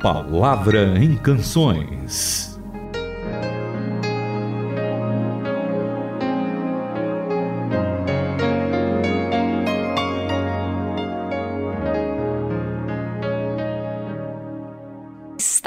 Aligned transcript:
Palavra 0.00 0.98
em 0.98 1.14
Canções. 1.14 2.49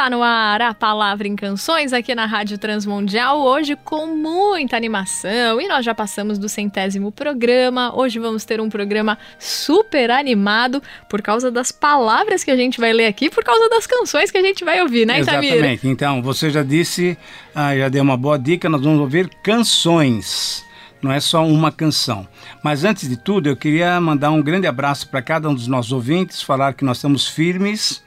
Está 0.03 0.09
no 0.09 0.21
ar 0.21 0.61
a 0.61 0.73
Palavra 0.73 1.29
em 1.29 1.33
Canções 1.33 1.93
aqui 1.93 2.13
na 2.13 2.25
Rádio 2.25 2.57
Transmundial, 2.57 3.39
hoje 3.39 3.77
com 3.85 4.05
muita 4.05 4.75
animação. 4.75 5.61
E 5.61 5.67
nós 5.69 5.85
já 5.85 5.95
passamos 5.95 6.37
do 6.37 6.49
centésimo 6.49 7.09
programa. 7.09 7.97
Hoje 7.97 8.19
vamos 8.19 8.43
ter 8.43 8.59
um 8.59 8.69
programa 8.69 9.17
super 9.39 10.11
animado 10.11 10.83
por 11.07 11.21
causa 11.21 11.49
das 11.49 11.71
palavras 11.71 12.43
que 12.43 12.51
a 12.51 12.57
gente 12.57 12.81
vai 12.81 12.91
ler 12.91 13.05
aqui, 13.05 13.29
por 13.29 13.45
causa 13.45 13.69
das 13.69 13.87
canções 13.87 14.29
que 14.29 14.37
a 14.37 14.41
gente 14.41 14.65
vai 14.65 14.81
ouvir, 14.81 15.07
né, 15.07 15.21
Itamir? 15.21 15.53
Exatamente. 15.53 15.87
Então, 15.87 16.21
você 16.21 16.49
já 16.49 16.63
disse, 16.63 17.17
ah, 17.55 17.73
já 17.73 17.87
deu 17.87 18.03
uma 18.03 18.17
boa 18.17 18.37
dica, 18.37 18.67
nós 18.67 18.81
vamos 18.81 18.99
ouvir 18.99 19.29
canções 19.41 20.65
não 21.01 21.11
é 21.13 21.19
só 21.21 21.45
uma 21.45 21.71
canção. 21.71 22.27
Mas 22.61 22.83
antes 22.83 23.07
de 23.07 23.15
tudo, 23.15 23.47
eu 23.47 23.55
queria 23.55 23.99
mandar 24.01 24.31
um 24.31 24.41
grande 24.41 24.67
abraço 24.67 25.07
para 25.09 25.21
cada 25.21 25.49
um 25.49 25.53
dos 25.53 25.67
nossos 25.67 25.93
ouvintes, 25.93 26.41
falar 26.41 26.73
que 26.73 26.83
nós 26.83 26.97
estamos 26.97 27.25
firmes 27.25 28.03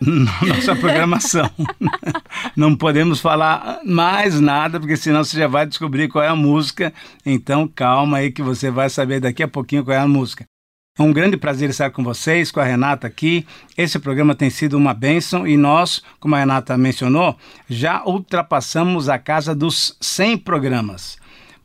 nossa 0.46 0.76
programação. 0.76 1.50
Não 2.56 2.76
podemos 2.76 3.20
falar 3.20 3.80
mais 3.84 4.40
nada, 4.40 4.78
porque 4.78 4.96
senão 4.96 5.24
você 5.24 5.38
já 5.38 5.48
vai 5.48 5.66
descobrir 5.66 6.08
qual 6.08 6.24
é 6.24 6.28
a 6.28 6.36
música. 6.36 6.92
Então, 7.24 7.68
calma 7.68 8.18
aí 8.18 8.30
que 8.30 8.42
você 8.42 8.70
vai 8.70 8.88
saber 8.88 9.20
daqui 9.20 9.42
a 9.42 9.48
pouquinho 9.48 9.84
qual 9.84 9.96
é 9.96 10.00
a 10.00 10.08
música. 10.08 10.44
É 10.98 11.02
um 11.02 11.12
grande 11.12 11.36
prazer 11.36 11.70
estar 11.70 11.90
com 11.90 12.02
vocês, 12.02 12.50
com 12.50 12.58
a 12.58 12.64
Renata 12.64 13.06
aqui. 13.06 13.46
Esse 13.76 14.00
programa 14.00 14.34
tem 14.34 14.50
sido 14.50 14.76
uma 14.76 14.92
bênção 14.92 15.46
e 15.46 15.56
nós, 15.56 16.02
como 16.18 16.34
a 16.34 16.38
Renata 16.38 16.76
mencionou, 16.76 17.36
já 17.70 18.02
ultrapassamos 18.04 19.08
a 19.08 19.16
casa 19.16 19.54
dos 19.54 19.96
100 20.00 20.38
programas. 20.38 21.16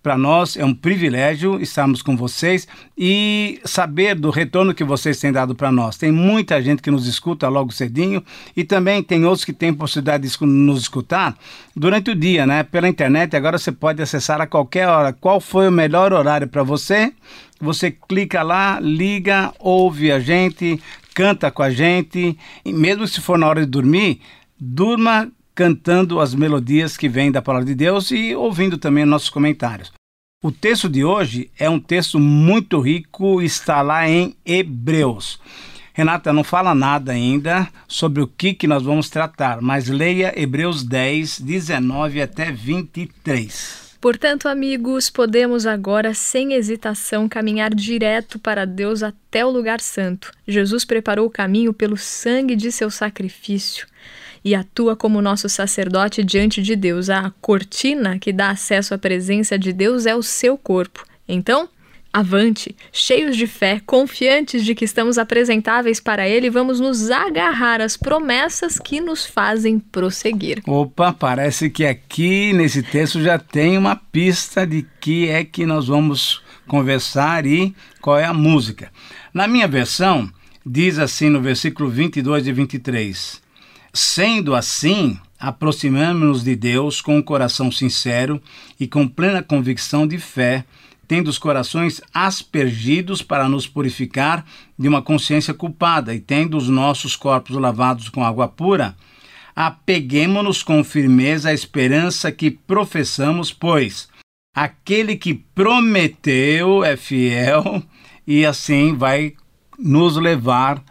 Para 0.04 0.18
nós 0.18 0.58
é 0.58 0.66
um 0.66 0.73
privilégio 0.73 1.62
estarmos 1.62 2.02
com 2.02 2.18
vocês 2.18 2.68
e 2.98 3.62
saber 3.64 4.16
do 4.16 4.30
retorno 4.30 4.73
que 4.73 4.84
vocês 4.84 5.18
têm 5.18 5.32
dado 5.32 5.56
para 5.56 5.72
nós. 5.72 5.96
Tem 5.96 6.12
muita 6.12 6.62
gente 6.62 6.82
que 6.82 6.92
nos 6.92 7.08
escuta 7.08 7.48
logo 7.48 7.72
cedinho 7.72 8.22
e 8.54 8.66
também 8.66 9.02
tem 9.02 9.24
outros 9.24 9.46
que 9.46 9.54
têm 9.54 9.74
possibilidade 9.74 10.28
de 10.28 10.46
nos 10.46 10.81
escutar 10.81 11.38
durante 11.74 12.12
o 12.12 12.16
dia, 12.16 12.46
né? 12.46 12.64
Pela 12.64 12.90
internet. 12.90 13.34
Agora 13.34 13.58
você 13.58 13.72
pode 13.72 14.02
acessar 14.02 14.42
a 14.42 14.46
qualquer 14.46 14.90
hora. 14.90 15.14
Qual 15.14 15.40
foi 15.40 15.70
o 15.70 15.72
melhor 15.72 16.12
horário 16.12 16.50
para 16.50 16.64
você? 16.64 17.14
Você 17.62 17.90
clica 17.90 18.44
lá, 18.44 18.81
liga, 18.81 19.54
ouve 19.58 20.12
a 20.12 20.20
gente, 20.20 20.81
canta 21.14 21.50
com 21.50 21.64
a 21.64 21.70
gente. 21.70 22.38
E 22.66 22.74
mesmo 22.74 23.08
se 23.08 23.22
for 23.22 23.38
na 23.38 23.48
hora 23.48 23.62
de 23.62 23.68
dormir, 23.68 24.20
durma 24.59 25.31
cantando 25.56 26.20
as 26.20 26.34
melodias 26.34 26.98
que 26.98 27.09
vêm 27.09 27.32
da 27.32 27.42
palavra 27.42 27.66
de 27.68 27.76
Deus 27.76 28.12
e 28.12 28.36
ouvindo 28.36 28.78
também 28.78 29.06
nossos 29.06 29.30
comentários. 29.30 29.92
O 30.44 30.52
texto 30.52 30.90
de 30.90 31.06
hoje 31.06 31.50
é 31.58 31.70
um 31.70 31.80
texto 31.80 32.20
muito 32.20 32.80
rico, 32.80 33.42
está 33.42 33.81
lá 33.81 34.09
em 34.09 34.36
Hebreus. 34.46 35.40
Renata 35.94 36.34
não 36.34 36.44
fala 36.44 36.74
nada 36.74 37.12
ainda 37.12 37.70
sobre 37.88 38.22
o 38.22 38.28
que, 38.28 38.54
que 38.54 38.68
nós 38.68 38.84
vamos 38.84 39.09
tratar, 39.09 39.62
mas 39.62 39.88
leia 39.88 40.34
Hebreus 40.36 40.84
10, 40.84 41.40
19 41.40 42.22
até 42.22 42.52
23. 42.52 43.94
Portanto, 44.02 44.50
amigos, 44.50 45.09
podemos 45.09 45.66
agora, 45.66 46.14
sem 46.14 46.54
hesitação, 46.56 47.30
caminhar 47.30 47.74
direto 47.74 48.38
para 48.38 48.66
Deus 48.66 49.02
até 49.02 49.46
o 49.46 49.50
lugar 49.50 49.80
santo. 49.80 50.30
Jesus 50.46 50.84
preparou 50.84 51.28
o 51.28 51.31
caminho 51.31 51.72
pelo 51.72 51.96
sangue 51.96 52.54
de 52.54 52.70
seu 52.70 52.92
sacrifício 52.92 53.88
e 54.44 54.53
atua 54.53 54.95
como 54.95 55.22
nosso 55.22 55.47
sacerdote 55.47 56.23
diante 56.23 56.61
de 56.61 56.75
Deus. 56.75 57.09
A 57.09 57.31
cortina 57.41 58.19
que 58.19 58.33
dá 58.33 58.50
acesso 58.50 58.94
à 58.94 58.97
presença 58.97 59.57
de 59.57 59.72
Deus 59.72 60.06
é 60.06 60.16
o 60.16 60.23
seu 60.23 60.57
corpo. 60.57 61.06
Então, 61.28 61.69
Avante, 62.16 62.75
cheios 62.91 63.35
de 63.35 63.47
fé, 63.47 63.81
confiantes 63.84 64.63
de 64.63 64.75
que 64.75 64.85
estamos 64.85 65.18
apresentáveis 65.18 66.00
para 66.00 66.29
Ele, 66.29 66.47
vamos 66.47 66.79
nos 66.79 67.09
agarrar 67.09 67.81
às 67.81 67.97
promessas 67.97 68.78
que 68.78 69.01
nos 69.01 69.25
fazem 69.25 69.79
prosseguir. 69.79 70.62
Opa, 70.68 71.12
parece 71.12 71.72
que 71.72 71.84
aqui 71.84 72.53
nesse 72.53 72.84
texto 72.84 73.19
já 73.19 73.39
tem 73.39 73.79
uma 73.79 73.95
pista 73.95 74.63
de 74.63 74.85
que 75.01 75.28
é 75.28 75.44
que 75.44 75.66
nós 75.66 75.88
vamos 75.88 76.44
conversar 76.68 77.47
e 77.47 77.73
qual 78.00 78.19
é 78.19 78.25
a 78.25 78.34
música. 78.34 78.91
Na 79.34 79.47
minha 79.47 79.68
versão, 79.68 80.29
diz 80.63 81.00
assim 81.00 81.29
no 81.29 81.41
versículo 81.41 81.89
22 81.89 82.45
e 82.45 82.51
23: 82.53 83.41
Sendo 83.96 84.56
assim, 84.56 85.20
aproximamos-nos 85.40 86.44
de 86.44 86.56
Deus 86.56 87.00
com 87.00 87.18
um 87.18 87.22
coração 87.22 87.72
sincero 87.72 88.42
e 88.80 88.88
com 88.88 89.08
plena 89.08 89.44
convicção 89.44 90.08
de 90.08 90.18
fé, 90.18 90.66
tendo 91.08 91.28
os 91.28 91.38
corações 91.38 92.02
aspergidos 92.12 93.22
para 93.22 93.48
nos 93.48 93.68
purificar 93.68 94.44
de 94.80 94.88
uma 94.88 95.04
consciência 95.04 95.54
culpada 95.54 96.16
e 96.16 96.20
tendo 96.20 96.58
os 96.58 96.68
nossos 96.68 97.16
corpos 97.16 97.56
lavados 97.56 98.09
com 98.09 98.26
água 98.26 98.48
pura, 98.48 98.96
apeguemo-nos 99.56 100.64
com 100.64 100.84
firmeza 100.84 101.50
à 101.50 101.54
esperança 101.54 102.31
que 102.31 102.50
professamos, 102.50 103.54
pois 103.54 104.10
aquele 104.56 105.16
que 105.16 105.36
prometeu 105.36 106.84
é 106.84 106.98
fiel 106.98 107.84
e 108.25 108.44
assim 108.44 108.96
vai 108.96 109.34
nos 109.78 110.18
levar 110.18 110.84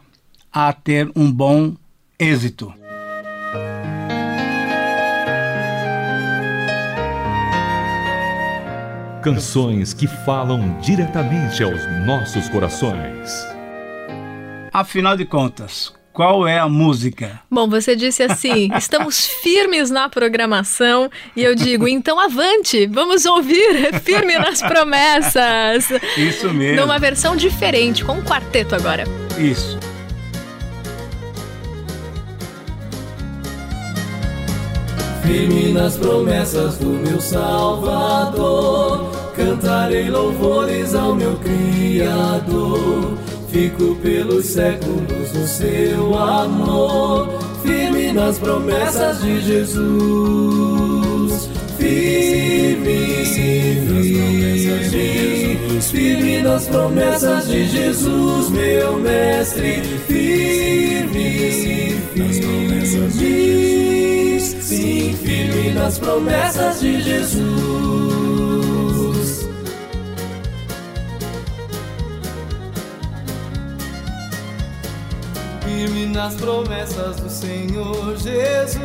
a 0.53 0.73
ter 0.73 1.11
um 1.17 1.33
bom 1.33 1.75
êxito. 2.17 2.81
Canções 9.22 9.94
que 9.94 10.09
falam 10.09 10.81
diretamente 10.81 11.62
aos 11.62 11.81
nossos 12.05 12.49
corações. 12.49 13.47
Afinal 14.72 15.16
de 15.16 15.25
contas, 15.25 15.94
qual 16.12 16.44
é 16.49 16.59
a 16.59 16.69
música? 16.69 17.41
Bom, 17.49 17.69
você 17.69 17.94
disse 17.94 18.25
assim: 18.25 18.69
estamos 18.77 19.25
firmes 19.25 19.91
na 19.91 20.09
programação, 20.09 21.09
e 21.37 21.43
eu 21.44 21.55
digo, 21.55 21.87
então 21.87 22.19
avante, 22.19 22.87
vamos 22.88 23.25
ouvir 23.25 24.00
Firme 24.03 24.37
nas 24.38 24.60
Promessas. 24.60 25.89
Isso 26.19 26.53
mesmo. 26.53 26.81
Numa 26.81 26.99
versão 26.99 27.37
diferente, 27.37 28.04
com 28.04 28.15
um 28.15 28.22
quarteto 28.22 28.75
agora. 28.75 29.04
Isso. 29.39 29.78
Firme 35.22 35.72
nas 35.72 35.97
promessas 35.97 36.78
do 36.78 36.89
meu 36.89 37.21
Salvador, 37.21 39.12
cantarei 39.42 40.08
louvores 40.08 40.94
ao 40.94 41.14
meu 41.14 41.36
Criador. 41.36 43.19
Fico 43.48 43.97
pelos 43.97 44.47
séculos 44.47 45.32
no 45.34 45.47
seu 45.47 46.19
amor, 46.19 47.28
firme 47.62 48.12
nas 48.12 48.38
promessas 48.38 49.20
de 49.20 49.41
Jesus. 49.42 49.82
Firme, 51.76 53.25
firme, 53.26 54.20
firme 55.80 56.42
nas 56.42 56.66
promessas 56.69 57.48
de 57.48 57.66
Jesus, 57.66 58.48
meu 58.48 58.98
mestre. 58.98 59.82
Firme, 60.06 61.92
firme 62.12 62.62
sim, 64.41 65.14
firme 65.22 65.74
nas 65.74 65.98
promessas 65.98 66.80
de 66.80 67.03
Jesus. 67.03 68.31
Nas 76.12 76.34
promessas 76.34 77.16
do 77.16 77.31
Senhor 77.31 78.16
Jesus, 78.19 78.78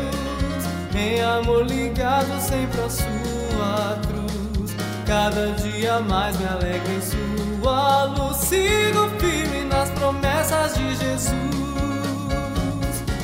em 0.94 1.20
amor 1.20 1.66
ligado 1.66 2.40
sempre 2.40 2.80
à 2.80 2.88
sua 2.88 3.98
cruz. 4.06 4.74
Cada 5.06 5.52
dia 5.52 6.00
mais 6.00 6.38
me 6.38 6.46
alegro 6.46 6.90
em 6.90 7.60
sua 7.60 8.04
luz, 8.04 8.36
sigo 8.38 9.08
firme 9.18 9.64
nas 9.68 9.90
promessas 9.90 10.74
de 10.74 10.88
Jesus. 10.96 11.28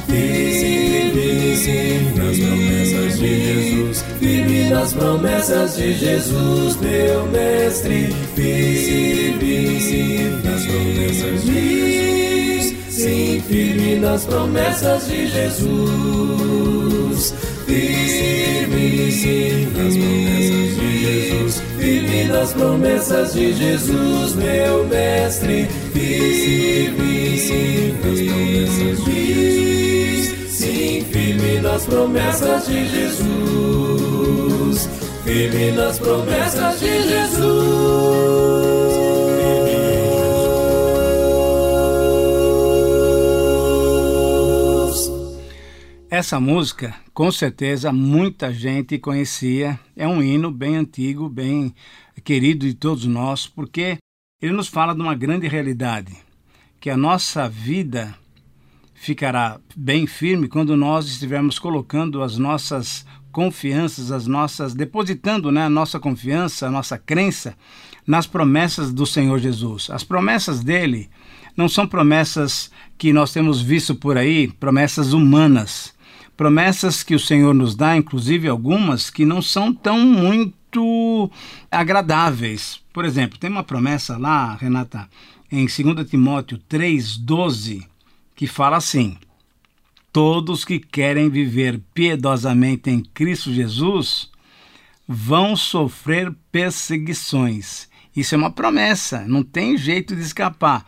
Firme, 0.07 1.57
firme 1.57 2.15
nas 2.15 2.39
promessas 2.39 3.19
de 3.19 3.45
Jesus, 3.45 4.05
firme 4.19 4.69
nas 4.69 4.93
promessas 4.93 5.77
de 5.77 5.93
Jesus, 5.95 6.77
meu 6.77 7.27
mestre. 7.27 8.15
Firme, 8.35 9.81
firme 9.81 10.43
nas 10.45 10.67
promessas 10.67 11.45
de 11.45 11.53
Jesus, 11.53 11.94
sim, 13.05 13.43
firme 13.47 13.97
nas 13.97 14.25
promessas 14.25 15.07
de 15.07 15.29
Jesus. 15.29 15.85
Firme, 17.67 19.13
firme 19.13 19.67
nas 19.75 19.95
promessas 19.95 20.77
de 20.77 21.01
Jesus, 21.01 21.63
firme 21.79 22.25
nas 22.25 22.53
promessas 22.53 23.33
de 23.35 23.53
Jesus, 23.53 24.35
meu 24.35 24.87
mestre. 24.87 25.69
Firme, 25.93 27.39
firme 27.39 28.03
nas 28.03 28.21
promessas 28.21 29.05
de 29.05 29.25
Jesus. 29.25 29.45
nas 31.75 31.87
promessas 31.87 32.67
de 32.67 32.89
Jesus. 32.89 33.29
Firme 35.25 35.73
nas 35.73 35.99
promessas 35.99 36.79
de 36.79 37.03
Jesus. 37.03 38.74
Essa 46.17 46.39
música, 46.39 46.95
com 47.13 47.33
certeza, 47.33 47.93
muita 47.93 48.55
gente 48.55 48.99
conhecia. 48.99 49.81
É 49.97 50.07
um 50.07 50.23
hino 50.23 50.49
bem 50.49 50.77
antigo, 50.77 51.29
bem 51.29 51.75
querido 52.23 52.65
de 52.65 52.73
todos 52.73 53.05
nós, 53.05 53.49
porque 53.49 53.99
ele 54.41 54.53
nos 54.53 54.69
fala 54.69 54.95
de 54.95 55.01
uma 55.01 55.17
grande 55.17 55.49
realidade, 55.49 56.17
que 56.81 56.89
a 56.89 56.97
nossa 56.97 57.49
vida 57.49 58.15
ficará 58.95 59.59
bem 59.75 60.07
firme 60.07 60.47
quando 60.47 60.77
nós 60.77 61.09
estivermos 61.09 61.59
colocando 61.59 62.23
as 62.23 62.39
nossas 62.39 63.05
confianças, 63.33 64.13
as 64.13 64.29
nossas 64.29 64.73
depositando, 64.73 65.51
né, 65.51 65.65
a 65.65 65.69
nossa 65.69 65.99
confiança, 65.99 66.69
a 66.69 66.71
nossa 66.71 66.97
crença 66.97 67.57
nas 68.07 68.25
promessas 68.25 68.93
do 68.93 69.05
Senhor 69.05 69.41
Jesus. 69.41 69.91
As 69.91 70.05
promessas 70.05 70.63
dele 70.63 71.11
não 71.57 71.69
são 71.69 71.89
promessas 71.89 72.71
que 72.97 73.13
nós 73.13 73.33
temos 73.33 73.61
visto 73.61 73.97
por 73.97 74.17
aí, 74.17 74.47
promessas 74.47 75.13
humanas 75.13 75.93
promessas 76.37 77.03
que 77.03 77.15
o 77.15 77.21
Senhor 77.21 77.55
nos 77.55 77.75
dá, 77.75 77.97
inclusive 77.97 78.49
algumas 78.49 79.11
que 79.11 79.25
não 79.25 79.41
são 79.41 79.73
tão 79.73 79.99
muito 80.01 81.31
agradáveis. 81.71 82.81
Por 82.93 83.05
exemplo, 83.05 83.39
tem 83.39 83.51
uma 83.51 83.65
promessa 83.65 84.17
lá, 84.17 84.55
Renata, 84.55 85.09
em 85.51 85.67
2 85.67 86.09
Timóteo 86.09 86.59
3,12, 86.69 87.87
que 88.35 88.47
fala 88.47 88.77
assim: 88.77 89.17
Todos 90.13 90.65
que 90.65 90.79
querem 90.79 91.29
viver 91.29 91.81
piedosamente 91.93 92.91
em 92.91 93.01
Cristo 93.01 93.53
Jesus 93.53 94.31
vão 95.07 95.57
sofrer 95.57 96.35
perseguições. 96.51 97.89
Isso 98.17 98.35
é 98.35 98.39
uma 98.39 98.51
promessa, 98.51 99.27
não 99.27 99.43
tem 99.43 99.77
jeito 99.77 100.15
de 100.15 100.23
escapar. 100.23 100.87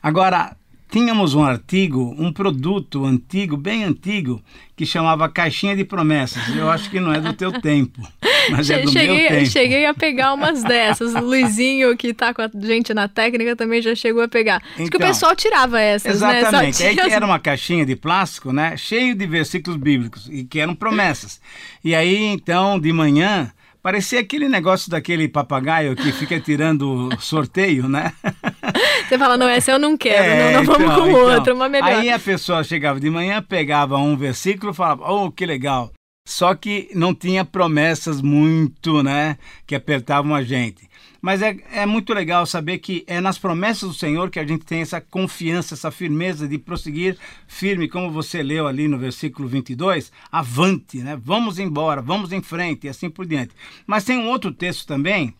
Agora, 0.00 0.56
tínhamos 0.90 1.34
um 1.34 1.44
artigo, 1.44 2.14
um 2.18 2.32
produto 2.32 3.04
antigo, 3.04 3.56
bem 3.56 3.84
antigo, 3.84 4.42
que 4.74 4.86
chamava 4.86 5.28
Caixinha 5.28 5.76
de 5.76 5.84
Promessas. 5.84 6.42
Eu 6.56 6.70
acho 6.70 6.90
que 6.90 6.98
não 6.98 7.12
é 7.12 7.20
do 7.20 7.32
teu 7.32 7.52
tempo, 7.60 8.00
mas 8.50 8.70
é 8.70 8.80
do 8.80 8.90
cheguei, 8.90 9.16
meu 9.16 9.28
tempo. 9.28 9.50
Cheguei 9.50 9.86
a 9.86 9.94
pegar 9.94 10.32
umas 10.34 10.62
dessas. 10.62 11.14
O 11.14 11.20
Luizinho, 11.20 11.96
que 11.96 12.08
está 12.08 12.32
com 12.32 12.42
a 12.42 12.50
gente 12.54 12.94
na 12.94 13.08
técnica, 13.08 13.54
também 13.54 13.82
já 13.82 13.94
chegou 13.94 14.22
a 14.22 14.28
pegar. 14.28 14.56
Acho 14.56 14.72
então, 14.74 14.86
que 14.88 14.96
o 14.96 14.98
então, 14.98 15.08
pessoal 15.08 15.36
tirava 15.36 15.80
essas, 15.80 16.20
né? 16.20 16.40
exatamente. 16.40 16.82
né? 16.82 16.90
Exatamente. 16.90 17.14
Era 17.14 17.26
uma 17.26 17.38
caixinha 17.38 17.84
de 17.84 17.94
plástico, 17.94 18.52
né? 18.52 18.76
Cheio 18.76 19.14
de 19.14 19.26
versículos 19.26 19.78
bíblicos, 19.78 20.28
e 20.30 20.44
que 20.44 20.58
eram 20.58 20.74
promessas. 20.74 21.40
E 21.84 21.94
aí, 21.94 22.24
então, 22.24 22.78
de 22.78 22.92
manhã 22.92 23.52
Parecia 23.80 24.20
aquele 24.20 24.48
negócio 24.48 24.90
daquele 24.90 25.28
papagaio 25.28 25.94
que 25.94 26.10
fica 26.12 26.38
tirando 26.40 27.08
sorteio, 27.20 27.88
né? 27.88 28.12
Você 29.08 29.18
fala, 29.18 29.36
não, 29.36 29.48
essa 29.48 29.72
eu 29.72 29.78
não 29.78 29.96
quero, 29.96 30.24
é, 30.24 30.52
não, 30.52 30.64
não 30.64 30.72
vamos 30.72 30.92
então, 30.92 31.02
com 31.02 31.08
então, 31.08 31.34
outra, 31.34 31.54
uma 31.54 31.68
melhor. 31.68 31.88
Aí 31.88 32.10
a 32.10 32.18
pessoa 32.18 32.62
chegava 32.64 33.00
de 33.00 33.08
manhã, 33.10 33.42
pegava 33.42 33.96
um 33.96 34.16
versículo 34.16 34.72
e 34.72 34.74
falava, 34.74 35.10
oh, 35.10 35.30
que 35.30 35.46
legal. 35.46 35.92
Só 36.26 36.54
que 36.54 36.90
não 36.94 37.14
tinha 37.14 37.42
promessas 37.42 38.20
muito, 38.20 39.02
né, 39.02 39.38
que 39.66 39.74
apertavam 39.74 40.34
a 40.34 40.42
gente. 40.42 40.86
Mas 41.20 41.42
é, 41.42 41.56
é 41.72 41.86
muito 41.86 42.12
legal 42.12 42.46
saber 42.46 42.78
que 42.78 43.02
é 43.06 43.20
nas 43.20 43.38
promessas 43.38 43.88
do 43.88 43.94
Senhor 43.94 44.30
que 44.30 44.38
a 44.38 44.46
gente 44.46 44.64
tem 44.64 44.82
essa 44.82 45.00
confiança, 45.00 45.74
essa 45.74 45.90
firmeza 45.90 46.46
de 46.46 46.58
prosseguir 46.58 47.16
firme, 47.46 47.88
como 47.88 48.10
você 48.10 48.42
leu 48.42 48.68
ali 48.68 48.86
no 48.86 48.98
versículo 48.98 49.48
22, 49.48 50.12
avante, 50.30 50.98
né? 50.98 51.18
Vamos 51.20 51.58
embora, 51.58 52.00
vamos 52.00 52.30
em 52.30 52.42
frente 52.42 52.86
e 52.86 52.90
assim 52.90 53.10
por 53.10 53.26
diante. 53.26 53.54
Mas 53.86 54.04
tem 54.04 54.18
um 54.18 54.28
outro 54.28 54.52
texto 54.52 54.86
também 54.86 55.34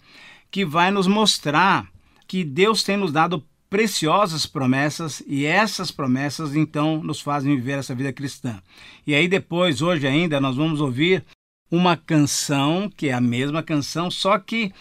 que 0.51 0.65
vai 0.65 0.91
nos 0.91 1.07
mostrar 1.07 1.87
que 2.29 2.45
Deus 2.45 2.83
tem 2.85 2.99
nos 2.99 3.11
dado 3.11 3.43
preciosas 3.71 4.47
promessas 4.47 5.23
e 5.27 5.45
essas 5.45 5.91
promessas 5.91 6.55
então 6.55 7.03
nos 7.03 7.21
fazem 7.21 7.57
viver 7.57 7.79
essa 7.79 7.95
vida 7.95 8.13
cristã. 8.13 8.63
E 9.07 9.15
aí 9.15 9.27
depois, 9.27 9.83
hoje 9.83 10.07
ainda, 10.07 10.41
nós 10.41 10.57
vamos 10.57 10.81
ouvir 10.81 11.25
uma 11.71 11.97
canção 11.97 12.91
que 12.95 13.09
é 13.09 13.13
a 13.13 13.21
mesma 13.21 13.63
canção, 13.63 14.11
só 14.11 14.39
que 14.39 14.73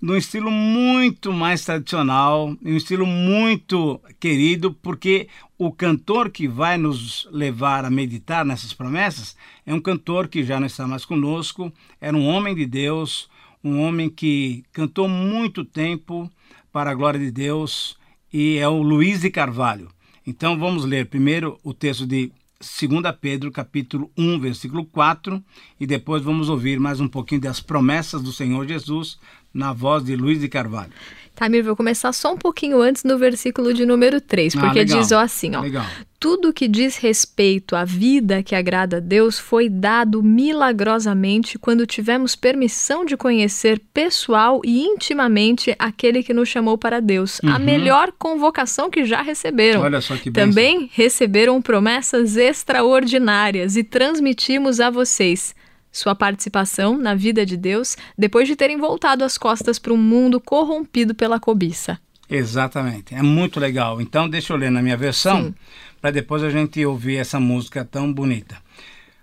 num 0.00 0.16
estilo 0.16 0.50
muito 0.50 1.32
mais 1.32 1.64
tradicional, 1.64 2.54
um 2.62 2.76
estilo 2.76 3.06
muito 3.06 4.00
querido, 4.20 4.72
porque 4.74 5.28
o 5.56 5.72
cantor 5.72 6.30
que 6.30 6.46
vai 6.46 6.76
nos 6.76 7.26
levar 7.32 7.84
a 7.84 7.90
meditar 7.90 8.44
nessas 8.44 8.74
promessas 8.74 9.36
é 9.64 9.72
um 9.72 9.80
cantor 9.80 10.28
que 10.28 10.44
já 10.44 10.60
não 10.60 10.66
está 10.66 10.86
mais 10.86 11.04
conosco, 11.04 11.72
era 12.00 12.16
um 12.16 12.26
homem 12.26 12.54
de 12.54 12.66
Deus, 12.66 13.28
um 13.64 13.80
homem 13.80 14.10
que 14.10 14.64
cantou 14.70 15.08
muito 15.08 15.64
tempo 15.64 16.30
para 16.76 16.90
a 16.90 16.94
glória 16.94 17.18
de 17.18 17.30
Deus 17.30 17.96
e 18.30 18.58
é 18.58 18.68
o 18.68 18.82
Luiz 18.82 19.22
de 19.22 19.30
Carvalho. 19.30 19.88
Então 20.26 20.58
vamos 20.58 20.84
ler 20.84 21.06
primeiro 21.06 21.58
o 21.64 21.72
texto 21.72 22.06
de 22.06 22.30
2 22.60 23.16
Pedro, 23.18 23.50
capítulo 23.50 24.10
1, 24.14 24.38
versículo 24.38 24.84
4, 24.84 25.42
e 25.78 25.86
depois 25.86 26.22
vamos 26.22 26.48
ouvir 26.48 26.80
mais 26.80 27.00
um 27.00 27.08
pouquinho 27.08 27.40
das 27.40 27.60
promessas 27.60 28.22
do 28.22 28.32
Senhor 28.32 28.66
Jesus 28.66 29.18
na 29.52 29.72
voz 29.72 30.04
de 30.04 30.16
Luiz 30.16 30.40
de 30.40 30.48
Carvalho. 30.48 30.92
Tamir, 31.36 31.62
vou 31.62 31.76
começar 31.76 32.14
só 32.14 32.32
um 32.32 32.38
pouquinho 32.38 32.80
antes 32.80 33.04
no 33.04 33.18
versículo 33.18 33.74
de 33.74 33.84
número 33.84 34.22
3, 34.22 34.56
ah, 34.56 34.60
porque 34.60 34.80
ah, 34.80 34.84
diz 34.84 35.12
ó, 35.12 35.20
assim, 35.20 35.54
ó. 35.54 35.60
Legal. 35.60 35.84
Tudo 36.18 36.50
que 36.50 36.66
diz 36.66 36.96
respeito 36.96 37.76
à 37.76 37.84
vida 37.84 38.42
que 38.42 38.54
agrada 38.54 38.96
a 38.96 39.00
Deus 39.00 39.38
foi 39.38 39.68
dado 39.68 40.22
milagrosamente 40.22 41.58
quando 41.58 41.86
tivemos 41.86 42.34
permissão 42.34 43.04
de 43.04 43.18
conhecer 43.18 43.78
pessoal 43.92 44.62
e 44.64 44.82
intimamente 44.82 45.76
aquele 45.78 46.22
que 46.22 46.32
nos 46.32 46.48
chamou 46.48 46.78
para 46.78 47.00
Deus. 47.00 47.38
Uhum. 47.40 47.50
A 47.50 47.58
melhor 47.58 48.12
convocação 48.18 48.88
que 48.88 49.04
já 49.04 49.20
receberam. 49.20 49.82
Olha 49.82 50.00
só 50.00 50.16
que 50.16 50.30
Também 50.30 50.88
receberam 50.90 51.60
promessas 51.60 52.38
extraordinárias 52.38 53.76
e 53.76 53.84
transmitimos 53.84 54.80
a 54.80 54.88
vocês 54.88 55.54
sua 55.96 56.14
participação 56.14 56.98
na 56.98 57.14
vida 57.14 57.46
de 57.46 57.56
Deus 57.56 57.96
depois 58.16 58.46
de 58.46 58.54
terem 58.54 58.76
voltado 58.76 59.24
as 59.24 59.38
costas 59.38 59.78
para 59.78 59.92
um 59.92 59.96
mundo 59.96 60.40
corrompido 60.40 61.14
pela 61.14 61.40
cobiça. 61.40 61.98
Exatamente, 62.28 63.14
é 63.14 63.22
muito 63.22 63.58
legal. 63.58 64.00
Então, 64.00 64.28
deixa 64.28 64.52
eu 64.52 64.56
ler 64.56 64.70
na 64.70 64.82
minha 64.82 64.96
versão, 64.96 65.54
para 66.00 66.10
depois 66.10 66.42
a 66.42 66.50
gente 66.50 66.84
ouvir 66.84 67.16
essa 67.16 67.38
música 67.40 67.84
tão 67.84 68.12
bonita. 68.12 68.56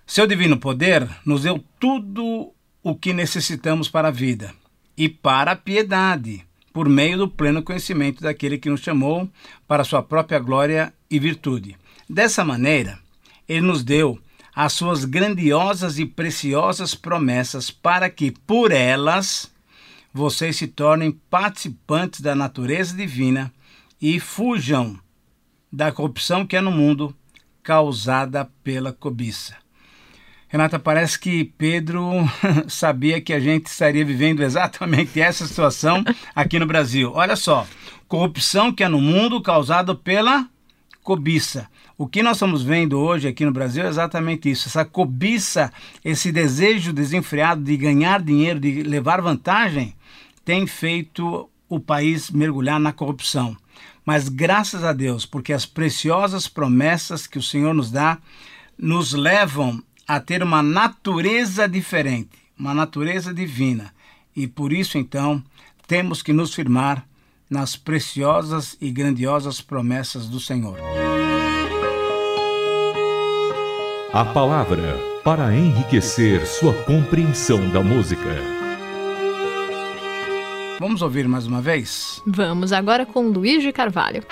Seu 0.08 0.26
divino 0.26 0.58
poder 0.58 1.08
nos 1.26 1.44
deu 1.44 1.64
tudo 1.80 2.52
o 2.82 2.96
que 2.96 3.14
necessitamos 3.14 3.88
para 3.88 4.08
a 4.08 4.12
vida 4.12 4.54
e 4.98 5.08
para 5.08 5.52
a 5.52 5.56
piedade, 5.56 6.46
por 6.72 6.90
meio 6.90 7.18
do 7.18 7.28
pleno 7.30 7.62
conhecimento 7.62 8.24
daquele 8.24 8.58
que 8.58 8.70
nos 8.70 8.82
chamou 8.82 9.30
para 9.68 9.82
a 9.82 9.86
sua 9.86 10.02
própria 10.02 10.40
glória 10.40 10.94
e 11.10 11.20
virtude. 11.20 11.78
Dessa 12.10 12.44
maneira, 12.44 13.00
ele 13.48 13.62
nos 13.62 13.84
deu 13.84 14.20
as 14.56 14.74
suas 14.74 15.06
grandiosas 15.06 15.98
e 15.98 16.06
preciosas 16.06 16.94
promessas 16.94 17.72
para 17.72 18.10
que, 18.10 18.32
por 18.32 18.72
elas, 18.72 19.52
vocês 20.14 20.58
se 20.58 20.68
tornem 20.68 21.12
participantes 21.30 22.22
da 22.22 22.36
natureza 22.36 22.96
divina 22.96 23.52
e 24.02 24.20
fujam 24.20 25.00
da 25.72 25.92
corrupção 25.92 26.46
que 26.46 26.56
é 26.56 26.62
no 26.62 26.72
mundo 26.72 27.16
causada 27.64 28.48
pela 28.64 28.94
cobiça. 28.94 29.56
Renata, 30.48 30.78
parece 30.78 31.18
que 31.18 31.46
Pedro 31.58 32.12
sabia 32.70 33.20
que 33.20 33.34
a 33.34 33.40
gente 33.40 33.66
estaria 33.66 34.06
vivendo 34.06 34.44
exatamente 34.44 35.20
essa 35.20 35.48
situação 35.48 36.04
aqui 36.36 36.60
no 36.60 36.68
Brasil. 36.68 37.12
Olha 37.16 37.36
só, 37.36 37.66
corrupção 38.08 38.72
que 38.72 38.84
é 38.84 38.88
no 38.88 39.02
mundo 39.02 39.42
causada 39.42 39.96
pela 39.96 40.48
cobiça. 41.04 41.70
O 41.98 42.08
que 42.08 42.24
nós 42.24 42.38
estamos 42.38 42.64
vendo 42.64 42.98
hoje 42.98 43.28
aqui 43.28 43.46
no 43.46 43.52
Brasil 43.52 43.84
é 43.84 43.90
exatamente 43.90 44.50
isso: 44.50 44.68
essa 44.68 44.86
cobiça, 44.86 45.72
esse 46.04 46.32
desejo 46.32 46.94
desenfreado 46.94 47.64
de 47.64 47.78
ganhar 47.78 48.22
dinheiro, 48.22 48.60
de 48.60 48.82
levar 48.82 49.22
vantagem, 49.22 49.94
tem 50.44 50.66
feito 50.66 51.50
o 51.70 51.80
país 51.80 52.32
mergulhar 52.32 52.80
na 52.80 52.94
corrupção. 52.94 53.56
Mas 54.06 54.28
graças 54.28 54.84
a 54.84 54.92
Deus, 54.92 55.26
porque 55.26 55.54
as 55.54 55.66
preciosas 55.66 56.48
promessas 56.48 57.28
que 57.28 57.38
o 57.38 57.44
Senhor 57.44 57.74
nos 57.74 57.92
dá 57.92 58.18
nos 58.78 59.14
levam 59.14 59.82
a 60.08 60.20
ter 60.20 60.44
uma 60.44 60.62
natureza 60.62 61.68
diferente, 61.68 62.38
uma 62.58 62.74
natureza 62.74 63.34
divina. 63.34 63.94
E 64.36 64.48
por 64.48 64.74
isso, 64.74 64.98
então, 64.98 65.42
temos 65.88 66.22
que 66.22 66.34
nos 66.34 66.54
firmar 66.54 67.06
nas 67.50 67.76
preciosas 67.76 68.76
e 68.80 68.92
grandiosas 68.92 69.62
promessas 69.62 70.28
do 70.28 70.40
Senhor. 70.40 70.78
A 74.14 74.26
palavra 74.26 75.00
para 75.24 75.56
enriquecer 75.56 76.46
sua 76.46 76.74
compreensão 76.84 77.70
da 77.70 77.82
música. 77.82 78.30
Vamos 80.80 81.02
ouvir 81.02 81.28
mais 81.28 81.48
uma 81.48 81.62
vez? 81.62 82.22
Vamos 82.26 82.74
agora 82.74 83.06
com 83.06 83.28
Luiz 83.28 83.64
de 83.64 83.72
Carvalho. 83.72 84.24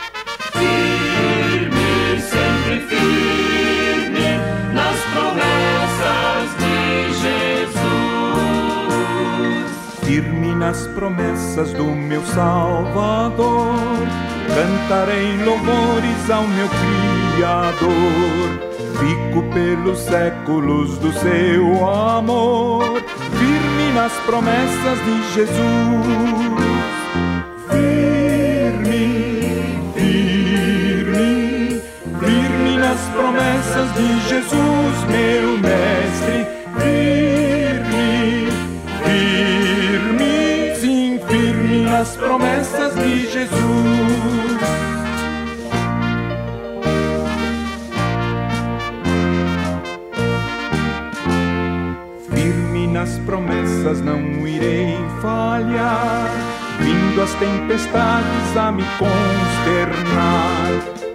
Nas 10.61 10.85
promessas 10.89 11.73
do 11.73 11.85
meu 11.85 12.23
Salvador. 12.23 13.73
Cantarei 14.53 15.43
louvores 15.43 16.29
ao 16.29 16.43
meu 16.43 16.69
Criador. 17.35 17.89
Fico 18.99 19.41
pelos 19.51 19.97
séculos 19.97 20.99
do 20.99 21.11
seu 21.13 21.89
amor, 21.89 22.83
firme 23.39 23.91
nas 23.95 24.13
promessas 24.27 24.99
de 25.03 25.33
Jesus. 25.33 25.57
Firme, 27.71 29.09
firme, 29.95 31.81
firme 32.19 32.77
nas 32.77 32.99
promessas 33.15 33.91
de 33.95 34.29
Jesus, 34.29 35.03
meu 35.09 35.57
mestre. 35.57 36.00
Nas 42.01 42.17
promessas 42.17 42.95
de 42.95 43.31
Jesus. 43.31 43.61
nas 52.91 53.17
promessas 53.19 54.01
não 54.01 54.19
irei 54.47 54.97
falhar. 55.21 56.29
Vindo 56.79 57.21
as 57.21 57.33
tempestades 57.35 58.57
a 58.57 58.71
me 58.71 58.83
consternar, 58.97 60.67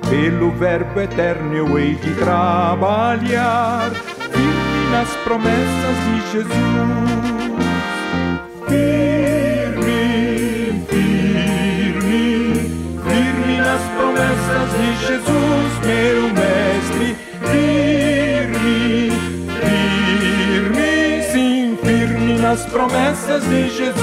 pelo 0.09 0.53
Verbo 0.53 1.01
eterno 1.01 1.55
eu 1.55 1.79
hei 1.79 1.95
de 1.97 2.15
trabalhar, 2.15 3.91
firme 3.91 4.91
nas 4.91 5.09
promessas 5.25 5.97
de 6.07 6.33
Jesus. 6.33 7.07
Firme, 8.69 9.16
nas 22.57 22.65
promessas 22.67 23.45
de 23.45 23.69
Jesus. 23.69 23.95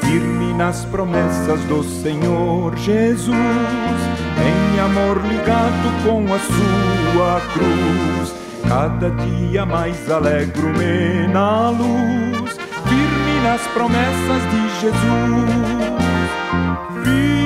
Firme 0.00 0.54
nas 0.54 0.86
promessas 0.86 1.60
do 1.64 1.84
Senhor 1.84 2.74
Jesus, 2.76 3.36
em 3.36 4.80
amor 4.80 5.20
ligado 5.26 6.04
com 6.06 6.24
a 6.32 6.38
sua 6.38 7.40
cruz. 7.52 8.34
Cada 8.66 9.10
dia 9.10 9.66
mais 9.66 10.10
alegro-me 10.10 11.28
na 11.28 11.68
luz, 11.68 12.56
firme 12.88 13.40
nas 13.42 13.60
promessas 13.68 14.42
de 14.50 14.80
Jesus. 14.80 15.68
Firme, 17.04 17.37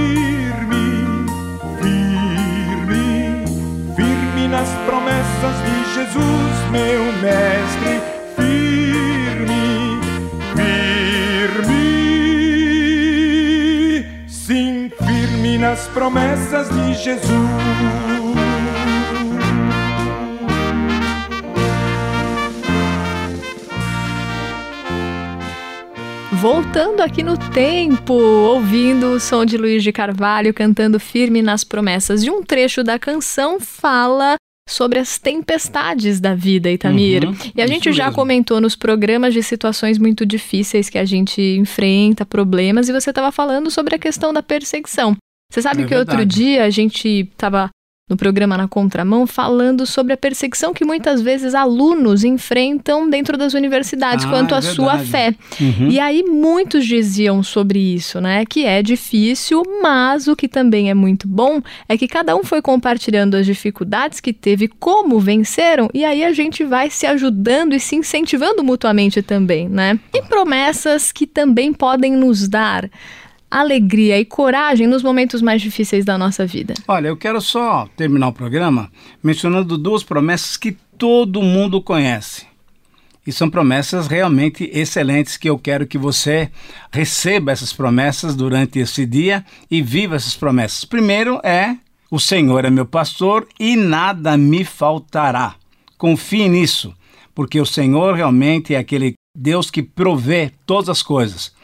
promessas 5.43 5.57
de 5.65 5.75
Jesus, 5.95 6.71
meu 6.71 7.05
mestre. 7.21 8.01
Firme, 8.37 10.01
firme, 11.65 11.85
sim, 14.29 14.91
firme 15.05 15.59
nas 15.59 15.89
promessas 15.89 16.69
de 16.69 16.95
Jesus. 16.95 17.33
Voltando 26.31 27.01
aqui 27.01 27.23
no 27.23 27.37
tempo, 27.37 28.15
ouvindo 28.15 29.13
o 29.13 29.21
som 29.21 29.45
de 29.45 29.57
Luiz 29.57 29.83
de 29.83 29.93
Carvalho 29.93 30.55
cantando 30.55 30.99
firme 31.01 31.43
nas 31.43 31.65
promessas. 31.65 32.23
E 32.23 32.31
um 32.31 32.43
trecho 32.43 32.83
da 32.83 32.99
canção 32.99 33.61
fala 33.61 34.37
sobre 34.69 34.99
as 34.99 35.19
tempestades 35.19 36.21
da 36.21 36.35
vida, 36.35 36.71
Itamir. 36.71 37.25
Uhum, 37.27 37.35
e 37.55 37.61
a 37.61 37.67
gente 37.67 37.93
já 37.93 38.05
mesmo. 38.05 38.17
comentou 38.17 38.61
nos 38.61 38.77
programas 38.77 39.35
de 39.35 39.43
situações 39.43 39.99
muito 39.99 40.25
difíceis 40.25 40.89
que 40.89 40.99
a 40.99 41.05
gente 41.05 41.41
enfrenta, 41.57 42.25
problemas, 42.25 42.89
e 42.89 42.93
você 42.93 43.11
estava 43.11 43.31
falando 43.33 43.71
sobre 43.71 43.95
a 43.95 43.99
questão 43.99 44.33
da 44.33 44.43
perseguição. 44.43 45.17
Você 45.53 45.61
sabe 45.61 45.83
É 45.83 45.87
que 45.87 45.95
outro 45.95 46.17
verdade. 46.17 46.35
dia 46.35 46.65
a 46.65 46.71
gente 46.71 47.07
estava 47.09 47.69
no 48.11 48.17
programa 48.17 48.59
Na 48.59 48.67
Contramão 48.67 49.27
falando 49.27 49.87
sobre 49.87 50.13
a 50.13 50.17
perseguição 50.17 50.75
que 50.75 50.85
muitas 50.85 51.23
vezes 51.23 51.55
alunos 51.55 52.25
enfrentam 52.25 53.09
dentro 53.09 53.39
das 53.39 53.55
universidades 53.55 54.25
Ah, 54.25 54.29
quanto 54.29 54.55
é 54.55 54.59
à 54.59 54.63
sua 54.63 54.97
verdade. 54.97 55.11
fé. 55.11 55.35
Uhum. 55.61 55.89
E 55.89 56.01
aí 56.01 56.23
muitos 56.25 56.85
diziam 56.85 57.43
sobre 57.43 57.79
isso, 57.79 58.21
né? 58.21 58.45
Que 58.45 58.67
é 58.67 58.83
difícil, 58.83 59.63
mas 59.81 60.27
o 60.27 60.35
que 60.35 60.49
também 60.49 60.91
é 60.91 60.95
muito 60.95 61.29
bom 61.29 61.63
é 61.89 61.97
que 61.97 62.09
cada 62.09 62.35
um 62.37 62.43
foi 62.43 62.61
compartilhando 62.61 63.37
as 63.37 63.47
dificuldades 63.47 64.21
que 64.21 64.33
teve, 64.33 64.67
como 64.69 65.21
venceram, 65.21 65.89
e 65.95 66.05
aí 66.05 66.25
a 66.25 66.33
gente 66.33 66.65
vai 66.65 66.91
se 66.91 67.07
ajudando 67.07 67.73
e 67.73 67.81
se 67.81 67.95
incentivando 67.95 68.65
mutuamente 68.65 69.23
também, 69.23 69.69
né? 69.69 69.99
E 70.13 70.23
promessas 70.23 71.13
que 71.13 71.27
também 71.27 71.73
podem 71.73 72.13
nos 72.17 72.49
dar 72.49 72.91
alegria 73.53 74.19
e 74.19 74.25
coragem 74.25 74.87
nos 74.87 75.03
momentos 75.03 75.43
mais 75.43 75.61
difíceis 75.61 76.05
da 76.05 76.17
nossa 76.17 76.47
vida. 76.47 76.73
Olha, 76.89 77.09
eu 77.09 77.17
quero 77.17 77.41
só 77.41 77.87
terminar 77.97 78.29
o 78.29 78.33
programa 78.33 78.91
mencionando 79.23 79.77
duas 79.77 80.03
promessas 80.03 80.57
que 80.57 80.77
todo 80.97 81.43
mundo 81.43 81.83
conhece. 81.83 82.47
E 83.27 83.31
são 83.31 83.49
promessas 83.49 84.09
realmente 84.09 84.69
excelentes 84.73 85.37
que 85.37 85.49
eu 85.49 85.57
quero 85.57 85.87
que 85.87 85.99
você 85.99 86.51
receba 86.91 87.53
essas 87.53 87.73
promessas 87.73 88.35
durante 88.35 88.81
esse 88.81 89.07
dia 89.07 89.45
e 89.71 89.81
viva 89.81 90.17
essas 90.17 90.35
promessas. 90.35 90.85
Primeiro 90.85 91.39
é: 91.45 91.77
o 92.11 92.19
Senhor 92.19 92.65
é 92.65 92.71
meu 92.71 92.87
pastor 92.87 93.47
e 93.61 93.77
nada 93.77 94.37
me 94.37 94.65
faltará. 94.65 95.55
Confie 95.97 96.49
nisso, 96.49 96.93
porque 97.33 97.61
o 97.61 97.67
Senhor 97.67 98.15
realmente 98.15 98.75
é 98.75 98.79
aquele 98.79 99.15
Deus 99.37 99.71
que 99.71 99.83
provê 99.83 100.53
todas 100.67 100.89
as 100.89 101.03
coisas. 101.03 101.55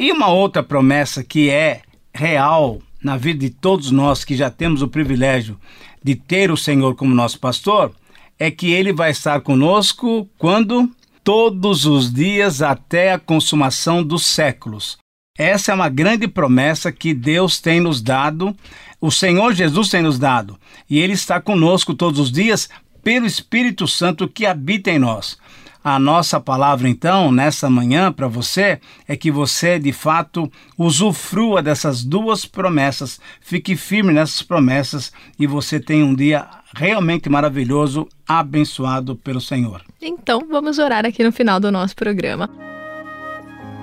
E 0.00 0.10
uma 0.10 0.28
outra 0.28 0.62
promessa 0.62 1.22
que 1.22 1.50
é 1.50 1.82
real 2.14 2.80
na 3.04 3.18
vida 3.18 3.40
de 3.40 3.50
todos 3.50 3.90
nós 3.90 4.24
que 4.24 4.34
já 4.34 4.48
temos 4.48 4.80
o 4.80 4.88
privilégio 4.88 5.60
de 6.02 6.14
ter 6.14 6.50
o 6.50 6.56
Senhor 6.56 6.94
como 6.94 7.14
nosso 7.14 7.38
pastor 7.38 7.92
é 8.38 8.50
que 8.50 8.72
ele 8.72 8.94
vai 8.94 9.10
estar 9.10 9.42
conosco 9.42 10.26
quando 10.38 10.90
todos 11.22 11.84
os 11.84 12.10
dias 12.10 12.62
até 12.62 13.12
a 13.12 13.18
consumação 13.18 14.02
dos 14.02 14.24
séculos. 14.24 14.96
Essa 15.36 15.72
é 15.72 15.74
uma 15.74 15.90
grande 15.90 16.26
promessa 16.26 16.90
que 16.90 17.12
Deus 17.12 17.60
tem 17.60 17.78
nos 17.78 18.00
dado, 18.00 18.56
o 19.02 19.10
Senhor 19.10 19.52
Jesus 19.52 19.90
tem 19.90 20.00
nos 20.00 20.18
dado, 20.18 20.58
e 20.88 20.98
ele 20.98 21.12
está 21.12 21.42
conosco 21.42 21.92
todos 21.92 22.18
os 22.18 22.32
dias 22.32 22.70
pelo 23.04 23.26
Espírito 23.26 23.86
Santo 23.86 24.26
que 24.26 24.46
habita 24.46 24.90
em 24.90 24.98
nós. 24.98 25.36
A 25.82 25.98
nossa 25.98 26.38
palavra, 26.38 26.88
então, 26.88 27.32
nessa 27.32 27.70
manhã 27.70 28.12
para 28.12 28.28
você 28.28 28.78
é 29.08 29.16
que 29.16 29.30
você, 29.30 29.78
de 29.78 29.92
fato, 29.92 30.50
usufrua 30.76 31.62
dessas 31.62 32.04
duas 32.04 32.44
promessas, 32.44 33.18
fique 33.40 33.74
firme 33.74 34.12
nessas 34.12 34.42
promessas 34.42 35.10
e 35.38 35.46
você 35.46 35.80
tenha 35.80 36.04
um 36.04 36.14
dia 36.14 36.46
realmente 36.74 37.30
maravilhoso, 37.30 38.06
abençoado 38.28 39.16
pelo 39.16 39.40
Senhor. 39.40 39.82
Então, 40.02 40.46
vamos 40.50 40.78
orar 40.78 41.06
aqui 41.06 41.24
no 41.24 41.32
final 41.32 41.58
do 41.58 41.72
nosso 41.72 41.96
programa. 41.96 42.69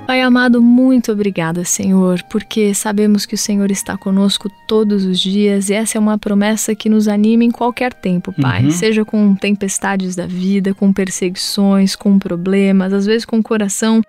Pai 0.08 0.22
amado, 0.22 0.62
muito 0.62 1.12
obrigada, 1.12 1.66
Senhor, 1.66 2.24
porque 2.30 2.74
sabemos 2.74 3.26
que 3.26 3.36
o 3.36 3.38
Senhor 3.38 3.70
está 3.70 3.98
conosco 3.98 4.50
todos 4.66 5.04
os 5.04 5.20
dias 5.20 5.70
e 5.70 5.74
essa 5.74 5.98
é 5.98 6.00
uma 6.00 6.18
promessa 6.18 6.74
que 6.74 6.88
nos 6.88 7.10
anima 7.10 7.44
em 7.44 7.52
qualquer 7.52 7.94
tempo, 7.94 8.32
Pai. 8.32 8.64
Uhum. 8.64 8.72
Seja 8.72 9.04
com 9.04 9.36
tempestades 9.36 10.16
da 10.16 10.26
vida, 10.26 10.74
com 10.74 10.94
perseguições, 10.94 11.94
com 11.94 12.18
problemas, 12.18 12.94
às 12.94 13.06
vezes 13.06 13.26
com 13.26 13.40
o 13.40 13.44
coração 13.44 14.02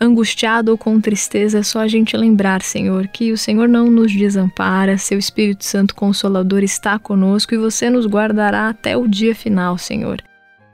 angustiado 0.00 0.72
ou 0.72 0.76
com 0.76 1.00
tristeza, 1.00 1.58
é 1.58 1.62
só 1.62 1.78
a 1.78 1.86
gente 1.86 2.16
lembrar, 2.16 2.60
Senhor, 2.60 3.06
que 3.06 3.30
o 3.30 3.38
Senhor 3.38 3.68
não 3.68 3.88
nos 3.88 4.12
desampara, 4.12 4.98
seu 4.98 5.20
Espírito 5.20 5.64
Santo 5.64 5.94
Consolador 5.94 6.64
está 6.64 6.98
conosco 6.98 7.54
e 7.54 7.58
você 7.58 7.88
nos 7.88 8.06
guardará 8.06 8.68
até 8.70 8.96
o 8.96 9.06
dia 9.06 9.36
final, 9.36 9.78
Senhor. 9.78 10.20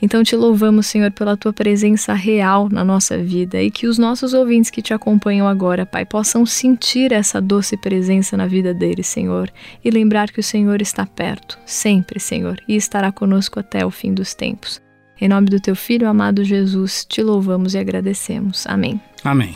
Então 0.02 0.22
te 0.22 0.36
louvamos, 0.36 0.86
Senhor, 0.86 1.10
pela 1.10 1.36
tua 1.36 1.52
presença 1.52 2.12
real 2.12 2.68
na 2.70 2.84
nossa 2.84 3.16
vida 3.16 3.62
e 3.62 3.70
que 3.70 3.86
os 3.86 3.96
nossos 3.96 4.34
ouvintes 4.34 4.70
que 4.70 4.82
te 4.82 4.92
acompanham 4.92 5.48
agora, 5.48 5.86
Pai, 5.86 6.04
possam 6.04 6.44
sentir 6.44 7.12
essa 7.12 7.40
doce 7.40 7.76
presença 7.76 8.36
na 8.36 8.46
vida 8.46 8.74
deles, 8.74 9.06
Senhor, 9.06 9.50
e 9.84 9.90
lembrar 9.90 10.30
que 10.30 10.40
o 10.40 10.42
Senhor 10.42 10.82
está 10.82 11.06
perto, 11.06 11.58
sempre, 11.64 12.20
Senhor, 12.20 12.60
e 12.68 12.76
estará 12.76 13.10
conosco 13.10 13.60
até 13.60 13.86
o 13.86 13.90
fim 13.90 14.12
dos 14.12 14.34
tempos. 14.34 14.82
Em 15.20 15.28
nome 15.28 15.48
do 15.48 15.60
teu 15.60 15.76
filho 15.76 16.08
amado 16.08 16.44
Jesus, 16.44 17.06
te 17.08 17.22
louvamos 17.22 17.74
e 17.74 17.78
agradecemos. 17.78 18.66
Amém. 18.66 19.00
Amém. 19.22 19.54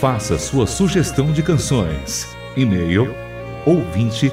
Faça 0.00 0.38
sua 0.38 0.66
sugestão 0.66 1.32
de 1.32 1.42
canções. 1.42 2.28
E-mail 2.56 3.12
ouvinte 3.66 4.32